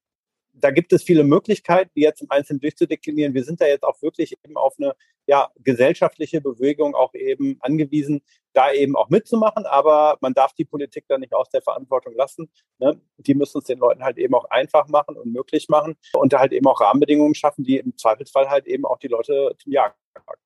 [0.59, 3.35] da gibt es viele Möglichkeiten, die jetzt im Einzelnen durchzudeklinieren.
[3.35, 4.95] Wir sind da jetzt auch wirklich eben auf eine
[5.27, 9.67] ja, gesellschaftliche Bewegung auch eben angewiesen, da eben auch mitzumachen.
[9.67, 12.49] Aber man darf die Politik da nicht aus der Verantwortung lassen.
[12.79, 13.01] Ne?
[13.19, 16.41] Die müssen es den Leuten halt eben auch einfach machen und möglich machen und da
[16.41, 19.95] halt eben auch Rahmenbedingungen schaffen, die im Zweifelsfall halt eben auch die Leute zum Jagen
[20.15, 20.41] packen.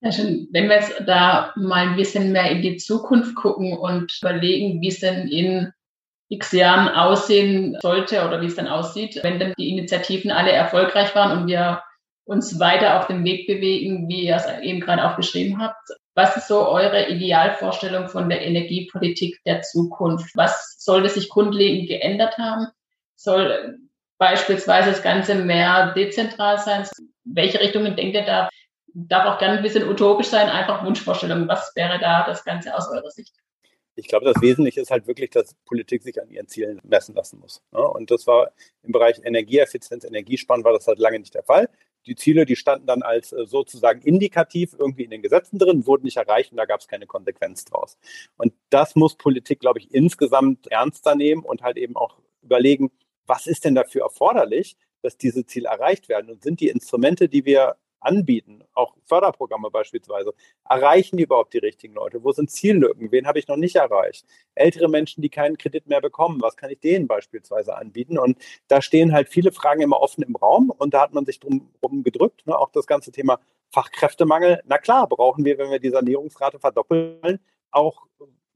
[0.00, 0.48] Ja, schön.
[0.52, 4.88] Wenn wir jetzt da mal ein bisschen mehr in die Zukunft gucken und überlegen, wie
[4.88, 5.72] es denn in
[6.28, 11.14] x Jahren aussehen sollte oder wie es dann aussieht, wenn dann die Initiativen alle erfolgreich
[11.14, 11.82] waren und wir
[12.24, 15.88] uns weiter auf dem Weg bewegen, wie ihr es eben gerade auch beschrieben habt.
[16.14, 20.36] Was ist so eure Idealvorstellung von der Energiepolitik der Zukunft?
[20.36, 22.66] Was sollte sich grundlegend geändert haben?
[23.16, 23.78] Soll
[24.18, 26.86] beispielsweise das Ganze mehr dezentral sein?
[27.24, 28.50] Welche Richtungen denkt ihr da?
[28.92, 31.48] Darf auch gerne ein bisschen utopisch sein, einfach Wunschvorstellungen.
[31.48, 33.34] Was wäre da das Ganze aus eurer Sicht?
[33.98, 37.40] Ich glaube, das Wesentliche ist halt wirklich, dass Politik sich an ihren Zielen messen lassen
[37.40, 37.62] muss.
[37.72, 37.80] Ne?
[37.80, 41.68] Und das war im Bereich Energieeffizienz, Energiesparen war das halt lange nicht der Fall.
[42.06, 46.04] Die Ziele, die standen dann als äh, sozusagen indikativ irgendwie in den Gesetzen drin, wurden
[46.04, 47.98] nicht erreicht und da gab es keine Konsequenz draus.
[48.36, 52.92] Und das muss Politik, glaube ich, insgesamt ernster nehmen und halt eben auch überlegen,
[53.26, 56.30] was ist denn dafür erforderlich, dass diese Ziele erreicht werden?
[56.30, 60.32] Und sind die Instrumente, die wir anbieten, auch Förderprogramme beispielsweise,
[60.68, 62.22] erreichen die überhaupt die richtigen Leute?
[62.22, 63.10] Wo sind Ziellücken?
[63.12, 64.24] Wen habe ich noch nicht erreicht?
[64.54, 68.18] Ältere Menschen, die keinen Kredit mehr bekommen, was kann ich denen beispielsweise anbieten?
[68.18, 68.38] Und
[68.68, 71.68] da stehen halt viele Fragen immer offen im Raum und da hat man sich drum,
[72.02, 72.46] gedrückt.
[72.46, 72.56] Ne?
[72.56, 74.62] Auch das ganze Thema Fachkräftemangel.
[74.66, 78.06] Na klar, brauchen wir, wenn wir die Sanierungsrate verdoppeln, auch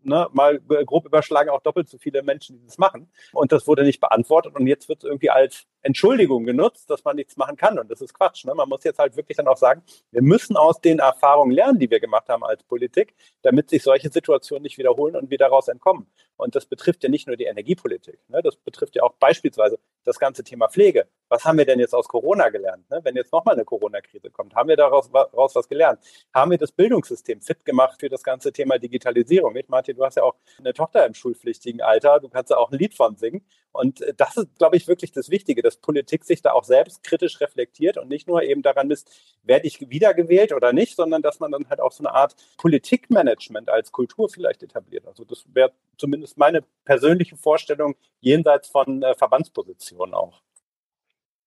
[0.03, 3.11] ne, mal grob überschlagen, auch doppelt so viele Menschen, die das machen.
[3.33, 4.55] Und das wurde nicht beantwortet.
[4.55, 7.79] Und jetzt wird es irgendwie als Entschuldigung genutzt, dass man nichts machen kann.
[7.79, 8.45] Und das ist Quatsch.
[8.45, 8.55] Ne?
[8.55, 11.91] Man muss jetzt halt wirklich dann auch sagen, wir müssen aus den Erfahrungen lernen, die
[11.91, 16.07] wir gemacht haben als Politik, damit sich solche Situationen nicht wiederholen und wir daraus entkommen.
[16.37, 18.19] Und das betrifft ja nicht nur die Energiepolitik.
[18.29, 18.43] Ne?
[18.43, 21.07] Das betrifft ja auch beispielsweise das ganze Thema Pflege.
[21.29, 22.89] Was haben wir denn jetzt aus Corona gelernt?
[22.91, 23.01] Ne?
[23.03, 26.01] Wenn jetzt nochmal eine Corona-Krise kommt, haben wir daraus, was gelernt?
[26.35, 29.53] Haben wir das Bildungssystem fit gemacht für das ganze Thema Digitalisierung?
[29.53, 32.21] Nicht, Martin, du hast ja auch eine Tochter im schulpflichtigen Alter.
[32.21, 33.45] Du kannst ja auch ein Lied von singen.
[33.73, 37.03] Und äh, das ist, glaube ich, wirklich das Wichtige, dass Politik sich da auch selbst
[37.03, 39.11] kritisch reflektiert und nicht nur eben daran misst,
[39.43, 43.71] werde ich wiedergewählt oder nicht, sondern dass man dann halt auch so eine Art Politikmanagement
[43.71, 45.07] als Kultur vielleicht etabliert.
[45.07, 50.43] Also das wäre zumindest meine persönliche Vorstellung jenseits von äh, Verbandspositionen auch.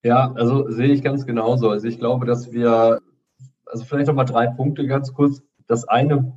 [0.02, 1.70] Ja, also sehe ich ganz genauso.
[1.70, 3.00] Also ich glaube, dass wir,
[3.64, 5.42] also vielleicht nochmal drei Punkte ganz kurz.
[5.66, 6.32] Das eine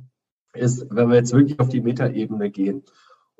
[0.54, 2.84] ist, wenn wir jetzt wirklich auf die Metaebene gehen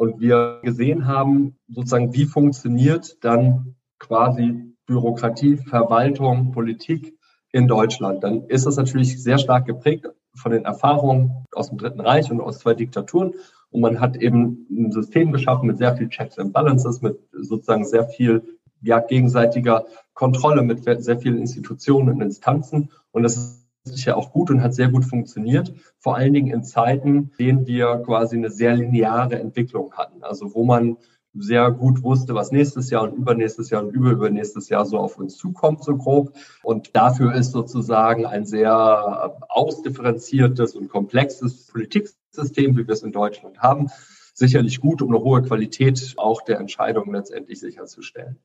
[0.00, 7.18] und wir gesehen haben, sozusagen, wie funktioniert dann quasi Bürokratie, Verwaltung, Politik
[7.52, 12.00] in Deutschland, dann ist das natürlich sehr stark geprägt von den Erfahrungen aus dem Dritten
[12.00, 13.34] Reich und aus zwei Diktaturen.
[13.68, 17.84] Und man hat eben ein System geschaffen mit sehr viel Checks and Balances, mit sozusagen
[17.84, 19.84] sehr viel ja, gegenseitiger
[20.14, 22.90] Kontrolle, mit sehr vielen Institutionen und Instanzen.
[23.10, 25.72] Und das ist sicher auch gut und hat sehr gut funktioniert.
[25.98, 30.22] Vor allen Dingen in Zeiten, in denen wir quasi eine sehr lineare Entwicklung hatten.
[30.22, 30.96] Also wo man
[31.34, 35.36] sehr gut wusste, was nächstes Jahr und übernächstes Jahr und überübernächstes Jahr so auf uns
[35.36, 36.36] zukommt, so grob.
[36.62, 43.60] Und dafür ist sozusagen ein sehr ausdifferenziertes und komplexes Politiksystem, wie wir es in Deutschland
[43.60, 43.88] haben,
[44.34, 48.38] sicherlich gut, um eine hohe Qualität auch der Entscheidungen letztendlich sicherzustellen.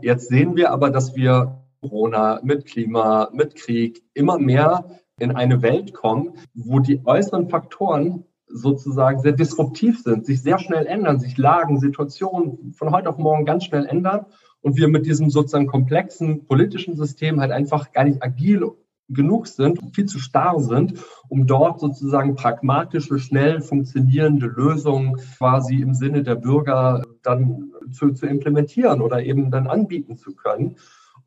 [0.00, 5.62] Jetzt sehen wir aber, dass wir Corona, mit Klima, mit Krieg immer mehr in eine
[5.62, 11.38] Welt kommen, wo die äußeren Faktoren sozusagen sehr disruptiv sind, sich sehr schnell ändern, sich
[11.38, 14.26] Lagen, Situationen von heute auf morgen ganz schnell ändern
[14.60, 18.72] und wir mit diesem sozusagen komplexen politischen System halt einfach gar nicht agil
[19.08, 20.94] genug sind, viel zu starr sind,
[21.28, 28.26] um dort sozusagen pragmatische, schnell funktionierende Lösungen quasi im Sinne der Bürger dann zu, zu
[28.26, 30.76] implementieren oder eben dann anbieten zu können.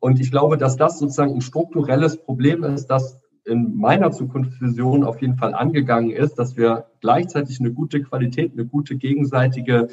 [0.04, 5.22] Und ich glaube, dass das sozusagen ein strukturelles Problem ist, das in meiner Zukunftsvision auf
[5.22, 9.88] jeden Fall angegangen ist, dass wir gleichzeitig eine gute Qualität, eine gute gegenseitige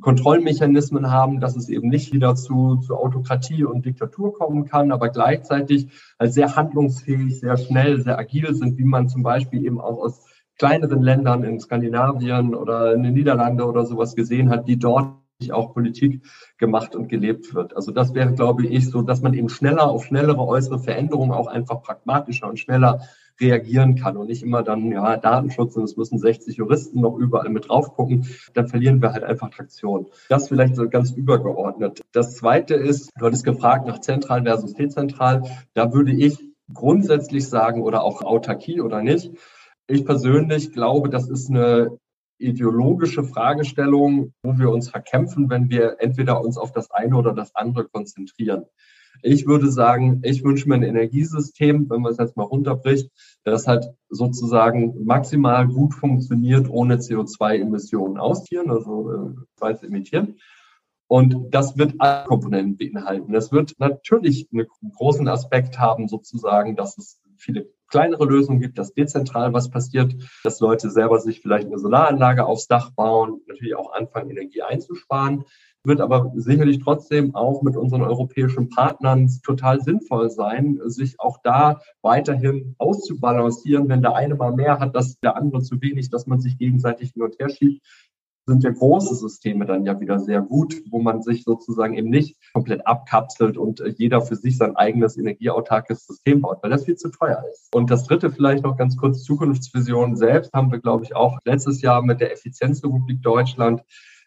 [0.00, 5.10] Kontrollmechanismen haben, dass es eben nicht wieder zu, zu Autokratie und Diktatur kommen kann, aber
[5.10, 9.98] gleichzeitig als sehr handlungsfähig, sehr schnell, sehr agil sind, wie man zum Beispiel eben auch
[9.98, 10.24] aus
[10.56, 15.20] kleineren Ländern in Skandinavien oder in den Niederlande oder sowas gesehen hat, die dort
[15.52, 16.22] auch Politik
[16.58, 17.74] gemacht und gelebt wird.
[17.74, 21.46] Also das wäre, glaube ich, so, dass man eben schneller auf schnellere äußere Veränderungen auch
[21.46, 23.00] einfach pragmatischer und schneller
[23.40, 27.48] reagieren kann und nicht immer dann, ja, Datenschutz und es müssen 60 Juristen noch überall
[27.48, 30.06] mit drauf gucken, dann verlieren wir halt einfach Traktion.
[30.28, 32.02] Das vielleicht so ganz übergeordnet.
[32.12, 35.44] Das zweite ist, du hattest gefragt nach zentral versus dezentral.
[35.72, 36.38] Da würde ich
[36.72, 39.32] grundsätzlich sagen oder auch Autarkie oder nicht.
[39.86, 41.98] Ich persönlich glaube, das ist eine
[42.40, 47.54] ideologische Fragestellung, wo wir uns verkämpfen, wenn wir entweder uns auf das eine oder das
[47.54, 48.64] andere konzentrieren.
[49.22, 53.10] Ich würde sagen, ich wünsche mir ein Energiesystem, wenn man es jetzt mal runterbricht,
[53.44, 60.36] das halt sozusagen maximal gut funktioniert, ohne CO2-Emissionen austieren, also äh, zu emittieren.
[61.06, 63.32] Und das wird alle Komponenten beinhalten.
[63.32, 68.94] Das wird natürlich einen großen Aspekt haben, sozusagen, dass es viele kleinere Lösungen gibt, dass
[68.94, 73.92] dezentral was passiert, dass Leute selber sich vielleicht eine Solaranlage aufs Dach bauen, natürlich auch
[73.92, 75.44] anfangen, Energie einzusparen.
[75.82, 81.80] Wird aber sicherlich trotzdem auch mit unseren europäischen Partnern total sinnvoll sein, sich auch da
[82.02, 83.88] weiterhin auszubalancieren.
[83.88, 87.12] Wenn der eine mal mehr hat, dass der andere zu wenig, dass man sich gegenseitig
[87.12, 87.82] hin und her schiebt
[88.46, 92.36] sind ja große Systeme dann ja wieder sehr gut, wo man sich sozusagen eben nicht
[92.52, 96.96] komplett abkapselt und äh, jeder für sich sein eigenes energieautarkes System baut, weil das viel
[96.96, 97.68] zu teuer ist.
[97.74, 101.82] Und das dritte vielleicht noch ganz kurz, Zukunftsvision selbst haben wir, glaube ich, auch letztes
[101.82, 103.82] Jahr mit der Effizienzrepublik Deutschland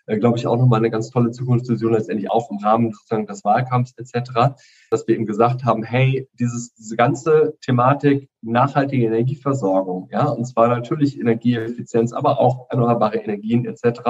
[0.05, 3.43] äh, glaube ich, auch nochmal eine ganz tolle Zukunftsvision, letztendlich auch im Rahmen sozusagen des
[3.43, 4.55] Wahlkampfs etc.,
[4.89, 10.67] dass wir eben gesagt haben, hey, dieses, diese ganze Thematik nachhaltige Energieversorgung, ja, und zwar
[10.67, 14.01] natürlich Energieeffizienz, aber auch erneuerbare Energien etc.,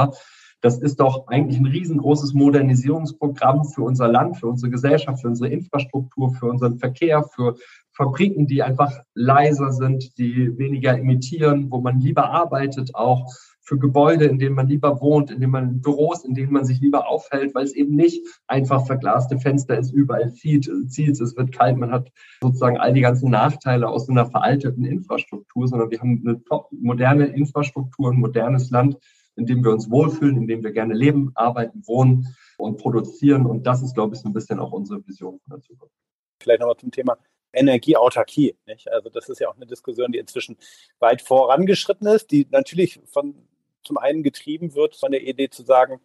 [0.63, 5.49] das ist doch eigentlich ein riesengroßes Modernisierungsprogramm für unser Land, für unsere Gesellschaft, für unsere
[5.49, 7.55] Infrastruktur, für unseren Verkehr, für
[7.91, 13.29] Fabriken, die einfach leiser sind, die weniger emittieren, wo man lieber arbeitet auch
[13.63, 16.81] für Gebäude, in denen man lieber wohnt, in denen man Büros, in denen man sich
[16.81, 21.51] lieber aufhält, weil es eben nicht einfach verglaste Fenster ist, überall zieht, zieht, es wird
[21.51, 26.21] kalt, man hat sozusagen all die ganzen Nachteile aus einer veralteten Infrastruktur, sondern wir haben
[26.25, 28.97] eine top moderne Infrastruktur, ein modernes Land,
[29.35, 32.27] in dem wir uns wohlfühlen, in dem wir gerne leben, arbeiten, wohnen.
[32.57, 33.45] und produzieren.
[33.45, 35.93] Und das ist, glaube ich, so ein bisschen auch unsere Vision von der Zukunft.
[36.39, 37.17] Vielleicht nochmal zum Thema
[37.51, 38.55] Energieautarkie.
[38.65, 38.91] Nicht?
[38.91, 40.57] Also das ist ja auch eine Diskussion, die inzwischen
[40.99, 43.47] weit vorangeschritten ist, die natürlich von
[43.83, 45.99] zum einen getrieben wird von der Idee zu sagen,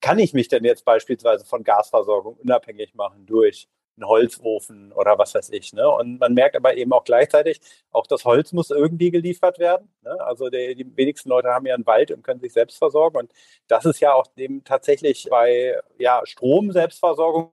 [0.00, 5.34] kann ich mich denn jetzt beispielsweise von Gasversorgung unabhängig machen durch einen Holzofen oder was
[5.34, 5.72] weiß ich.
[5.72, 5.88] Ne?
[5.88, 9.88] Und man merkt aber eben auch gleichzeitig, auch das Holz muss irgendwie geliefert werden.
[10.02, 10.20] Ne?
[10.20, 13.18] Also die, die, wenigsten Leute haben ja einen Wald und können sich selbst versorgen.
[13.18, 13.32] Und
[13.68, 17.52] das ist ja auch dem tatsächlich bei ja, Strom-Selbstversorgung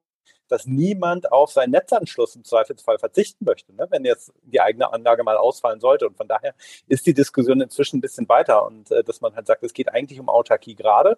[0.51, 3.87] dass niemand auf seinen Netzanschluss im Zweifelsfall verzichten möchte, ne?
[3.89, 6.07] wenn jetzt die eigene Anlage mal ausfallen sollte.
[6.07, 6.53] Und von daher
[6.87, 9.89] ist die Diskussion inzwischen ein bisschen weiter und äh, dass man halt sagt, es geht
[9.93, 11.17] eigentlich um Autarkie gerade.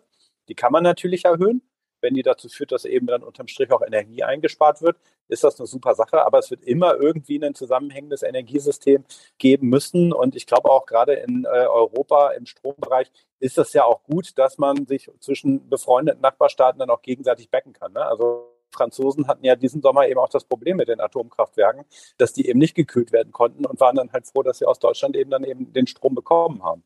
[0.49, 1.63] Die kann man natürlich erhöhen.
[1.99, 4.97] Wenn die dazu führt, dass eben dann unterm Strich auch Energie eingespart wird,
[5.29, 6.23] ist das eine super Sache.
[6.25, 9.05] Aber es wird immer irgendwie ein zusammenhängendes Energiesystem
[9.39, 10.13] geben müssen.
[10.13, 14.37] Und ich glaube auch gerade in äh, Europa im Strombereich ist das ja auch gut,
[14.37, 17.93] dass man sich zwischen befreundeten Nachbarstaaten dann auch gegenseitig backen kann.
[17.93, 18.05] Ne?
[18.05, 21.85] Also Franzosen hatten ja diesen Sommer eben auch das Problem mit den Atomkraftwerken,
[22.17, 24.79] dass die eben nicht gekühlt werden konnten und waren dann halt froh, dass sie aus
[24.79, 26.83] Deutschland eben dann eben den Strom bekommen haben.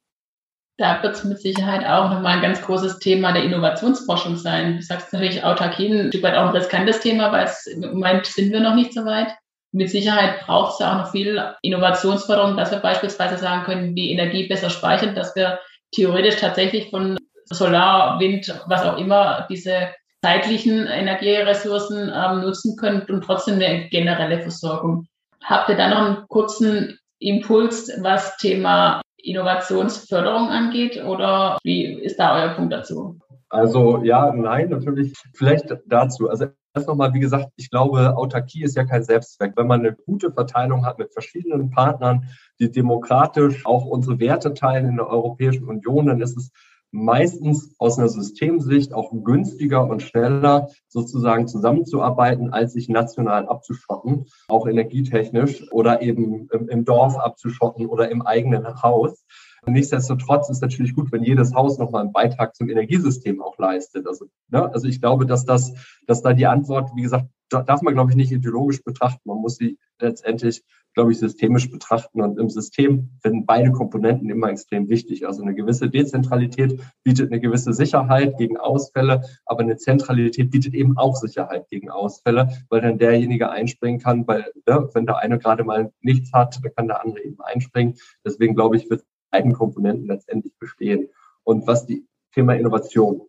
[0.78, 4.76] Da wird es mit Sicherheit auch nochmal ein ganz großes Thema der Innovationsforschung sein.
[4.76, 8.52] Du sagst natürlich Autarkie ein Stück auch ein riskantes Thema, weil es, im Moment sind
[8.52, 9.30] wir noch nicht so weit.
[9.71, 14.12] Mit Sicherheit braucht es ja auch noch viel Innovationsförderung, dass wir beispielsweise sagen können, die
[14.12, 15.60] Energie besser speichern, dass wir
[15.91, 19.89] theoretisch tatsächlich von Solar, Wind, was auch immer, diese
[20.23, 25.06] zeitlichen Energieressourcen ähm, nutzen könnt und trotzdem eine generelle Versorgung.
[25.43, 32.36] Habt ihr da noch einen kurzen Impuls, was Thema Innovationsförderung angeht oder wie ist da
[32.36, 33.19] euer Punkt dazu?
[33.49, 35.13] Also ja, nein, natürlich.
[35.34, 36.30] Vielleicht dazu.
[36.30, 39.53] Also erst nochmal, wie gesagt, ich glaube, Autarkie ist ja kein Selbstzweck.
[39.56, 42.27] Wenn man eine gute Verteilung hat mit verschiedenen Partnern,
[42.60, 46.51] die demokratisch auch unsere Werte teilen in der Europäischen Union, dann ist es
[46.97, 54.67] meistens aus einer Systemsicht auch günstiger und schneller sozusagen zusammenzuarbeiten, als sich national abzuschotten, auch
[54.67, 59.23] energietechnisch oder eben im, Dorf abzuschotten oder im eigenen Haus.
[59.67, 64.07] Nichtsdestotrotz ist natürlich gut, wenn jedes Haus nochmal einen Beitrag zum Energiesystem auch leistet.
[64.07, 65.73] Also, ne, also ich glaube, dass das,
[66.07, 69.21] dass da die Antwort, wie gesagt, darf man, glaube ich, nicht ideologisch betrachten.
[69.25, 70.63] Man muss sie letztendlich,
[70.97, 72.23] glaube ich, systemisch betrachten.
[72.23, 75.27] Und im System sind beide Komponenten immer extrem wichtig.
[75.27, 80.97] Also eine gewisse Dezentralität bietet eine gewisse Sicherheit gegen Ausfälle, aber eine Zentralität bietet eben
[80.97, 85.63] auch Sicherheit gegen Ausfälle, weil dann derjenige einspringen kann, weil ne, wenn der eine gerade
[85.63, 87.93] mal nichts hat, dann kann der andere eben einspringen.
[88.25, 91.10] Deswegen glaube ich, wird beiden Komponenten letztendlich bestehen.
[91.43, 93.21] Und was die Thema Innovation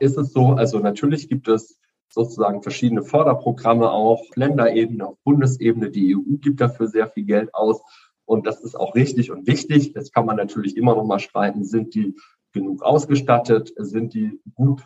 [0.00, 1.78] ist es so, also natürlich gibt es
[2.10, 5.90] sozusagen verschiedene Förderprogramme auch, Länderebene, auf Bundesebene.
[5.90, 7.80] Die EU gibt dafür sehr viel Geld aus.
[8.24, 9.92] Und das ist auch richtig und wichtig.
[9.94, 12.14] Jetzt kann man natürlich immer noch mal streiten, sind die
[12.52, 14.82] genug ausgestattet, sind die gut,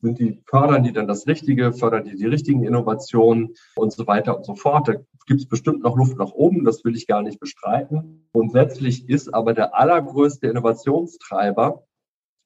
[0.00, 4.36] sind die, fördern die dann das Richtige, fördern die die richtigen Innovationen und so weiter
[4.36, 4.88] und so fort.
[4.88, 4.94] Da
[5.26, 8.28] gibt es bestimmt noch Luft nach oben, das will ich gar nicht bestreiten.
[8.32, 11.84] Grundsätzlich ist aber der allergrößte Innovationstreiber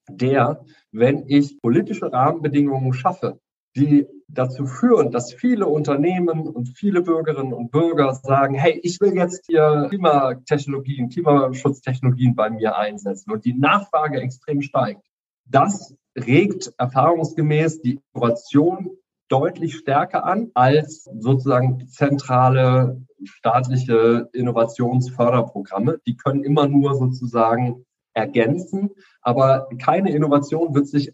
[0.09, 3.39] der, wenn ich politische Rahmenbedingungen schaffe,
[3.77, 9.15] die dazu führen, dass viele Unternehmen und viele Bürgerinnen und Bürger sagen, hey, ich will
[9.15, 15.03] jetzt hier Klimatechnologien, Klimaschutztechnologien bei mir einsetzen und die Nachfrage extrem steigt.
[15.45, 18.91] Das regt erfahrungsgemäß die Innovation
[19.29, 26.01] deutlich stärker an als sozusagen zentrale staatliche Innovationsförderprogramme.
[26.07, 28.91] Die können immer nur sozusagen ergänzen.
[29.21, 31.13] Aber keine Innovation wird sich,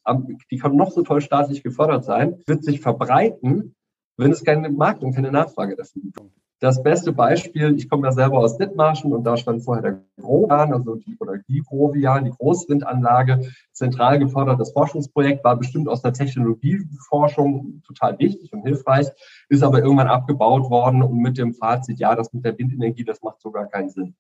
[0.50, 3.74] die kann noch so toll staatlich gefördert sein, wird sich verbreiten,
[4.16, 6.20] wenn es keinen Markt und keine Nachfrage dafür gibt.
[6.61, 10.72] Das beste Beispiel, ich komme ja selber aus Dithmarschen und da stand vorher der Grovian,
[10.72, 17.82] also die, oder die Grovian, die Großwindanlage, zentral gefördertes Forschungsprojekt, war bestimmt aus der Technologieforschung
[17.87, 19.06] total wichtig und hilfreich,
[19.48, 23.22] ist aber irgendwann abgebaut worden und mit dem Fazit, ja, das mit der Windenergie, das
[23.22, 24.16] macht sogar keinen Sinn.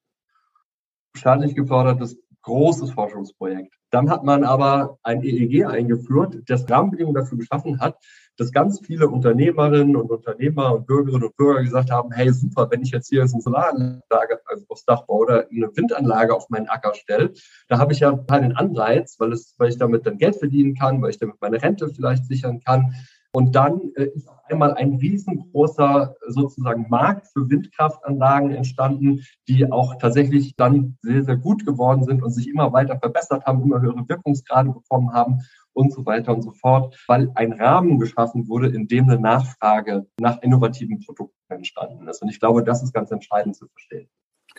[1.16, 2.16] Staatlich gefördertes
[2.48, 3.74] großes Forschungsprojekt.
[3.90, 7.96] Dann hat man aber ein EEG eingeführt, das Rahmenbedingungen dafür geschaffen hat,
[8.38, 12.82] dass ganz viele Unternehmerinnen und Unternehmer und Bürgerinnen und Bürger gesagt haben, hey super, wenn
[12.82, 16.94] ich jetzt hier eine Solaranlage also aufs Dach baue oder eine Windanlage auf meinen Acker
[16.94, 17.32] stelle,
[17.68, 21.02] da habe ich ja keinen Anreiz, weil, es, weil ich damit dann Geld verdienen kann,
[21.02, 22.94] weil ich damit meine Rente vielleicht sichern kann.
[23.38, 29.94] Und dann äh, ist auf einmal ein riesengroßer sozusagen Markt für Windkraftanlagen entstanden, die auch
[30.00, 34.08] tatsächlich dann sehr, sehr gut geworden sind und sich immer weiter verbessert haben, immer höhere
[34.08, 35.38] Wirkungsgrade bekommen haben
[35.72, 40.08] und so weiter und so fort, weil ein Rahmen geschaffen wurde, in dem eine Nachfrage
[40.18, 42.20] nach innovativen Produkten entstanden ist.
[42.20, 44.08] Und ich glaube, das ist ganz entscheidend zu verstehen.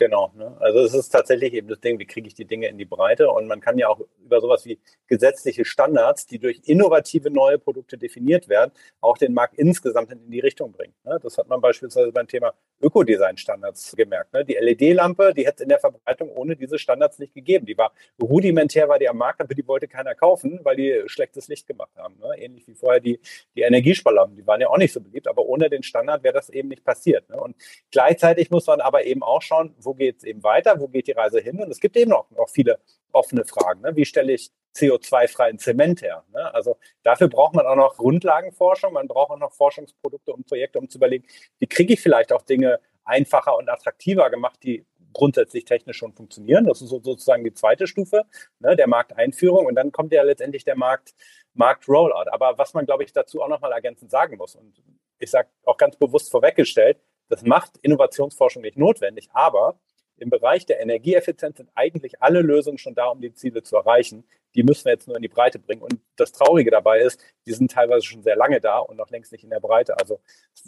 [0.00, 0.32] Genau.
[0.34, 0.56] Ne?
[0.60, 3.28] Also es ist tatsächlich eben das Ding, wie kriege ich die Dinge in die Breite?
[3.30, 7.98] Und man kann ja auch über sowas wie gesetzliche Standards, die durch innovative neue Produkte
[7.98, 8.72] definiert werden,
[9.02, 10.94] auch den Markt insgesamt in die Richtung bringen.
[11.04, 11.18] Ne?
[11.22, 14.32] Das hat man beispielsweise beim Thema Ökodesign-Standards gemerkt.
[14.32, 14.44] Ne?
[14.44, 17.66] Die LED-Lampe, die hätte es in der Verbreitung ohne diese Standards nicht gegeben.
[17.66, 21.48] Die war rudimentär, war die am Markt, aber die wollte keiner kaufen, weil die schlechtes
[21.48, 22.18] Licht gemacht haben.
[22.18, 22.38] Ne?
[22.38, 23.20] Ähnlich wie vorher die,
[23.54, 26.48] die Energiesparlampen, die waren ja auch nicht so beliebt, aber ohne den Standard wäre das
[26.48, 27.30] eben nicht passiert.
[27.30, 27.56] Und
[27.90, 31.12] gleichzeitig muss man aber eben auch schauen, wo geht es eben weiter, wo geht die
[31.12, 31.60] Reise hin?
[31.62, 32.78] Und es gibt eben auch noch viele
[33.12, 33.82] offene Fragen.
[33.82, 33.96] Ne?
[33.96, 36.24] Wie stelle ich CO2-freien Zement her?
[36.32, 36.54] Ne?
[36.54, 40.88] Also dafür braucht man auch noch Grundlagenforschung, man braucht auch noch Forschungsprodukte und Projekte, um
[40.88, 41.26] zu überlegen,
[41.58, 46.66] wie kriege ich vielleicht auch Dinge einfacher und attraktiver gemacht, die grundsätzlich technisch schon funktionieren.
[46.66, 48.24] Das ist sozusagen die zweite Stufe
[48.60, 49.66] ne, der Markteinführung.
[49.66, 51.14] Und dann kommt ja letztendlich der Markt,
[51.54, 52.30] Markt-Rollout.
[52.30, 54.82] Aber was man, glaube ich, dazu auch nochmal ergänzend sagen muss, und
[55.18, 59.78] ich sage auch ganz bewusst vorweggestellt, das macht Innovationsforschung nicht notwendig, aber
[60.20, 64.24] im Bereich der Energieeffizienz sind eigentlich alle Lösungen schon da, um die Ziele zu erreichen.
[64.54, 65.82] Die müssen wir jetzt nur in die Breite bringen.
[65.82, 69.32] Und das Traurige dabei ist, die sind teilweise schon sehr lange da und noch längst
[69.32, 69.96] nicht in der Breite.
[69.98, 70.20] Also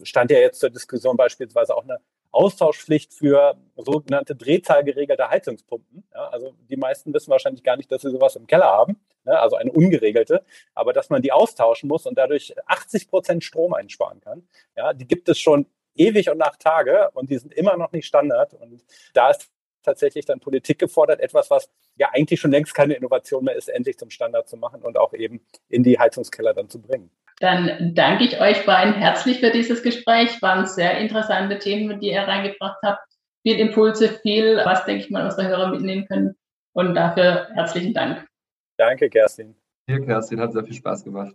[0.02, 1.98] stand ja jetzt zur Diskussion beispielsweise auch eine
[2.30, 6.04] Austauschpflicht für sogenannte drehzahlgeregelte Heizungspumpen.
[6.12, 9.38] Ja, also die meisten wissen wahrscheinlich gar nicht, dass sie sowas im Keller haben, ne,
[9.38, 10.44] also eine ungeregelte,
[10.74, 14.48] aber dass man die austauschen muss und dadurch 80 Prozent Strom einsparen kann.
[14.76, 18.06] Ja, die gibt es schon ewig und nach Tage und die sind immer noch nicht
[18.06, 18.54] Standard.
[18.54, 18.82] Und
[19.14, 19.50] da ist
[19.82, 23.98] tatsächlich dann Politik gefordert, etwas, was ja eigentlich schon längst keine Innovation mehr ist, endlich
[23.98, 27.10] zum Standard zu machen und auch eben in die Heizungskeller dann zu bringen.
[27.40, 30.40] Dann danke ich euch beiden herzlich für dieses Gespräch.
[30.42, 33.02] Waren sehr interessante Themen, die ihr reingebracht habt.
[33.42, 36.36] Viel Impulse, viel, was, denke ich mal, unsere Hörer mitnehmen können.
[36.72, 38.24] Und dafür herzlichen Dank.
[38.76, 39.56] Danke, Kerstin.
[39.88, 41.34] Hier, Kerstin, hat sehr viel Spaß gemacht.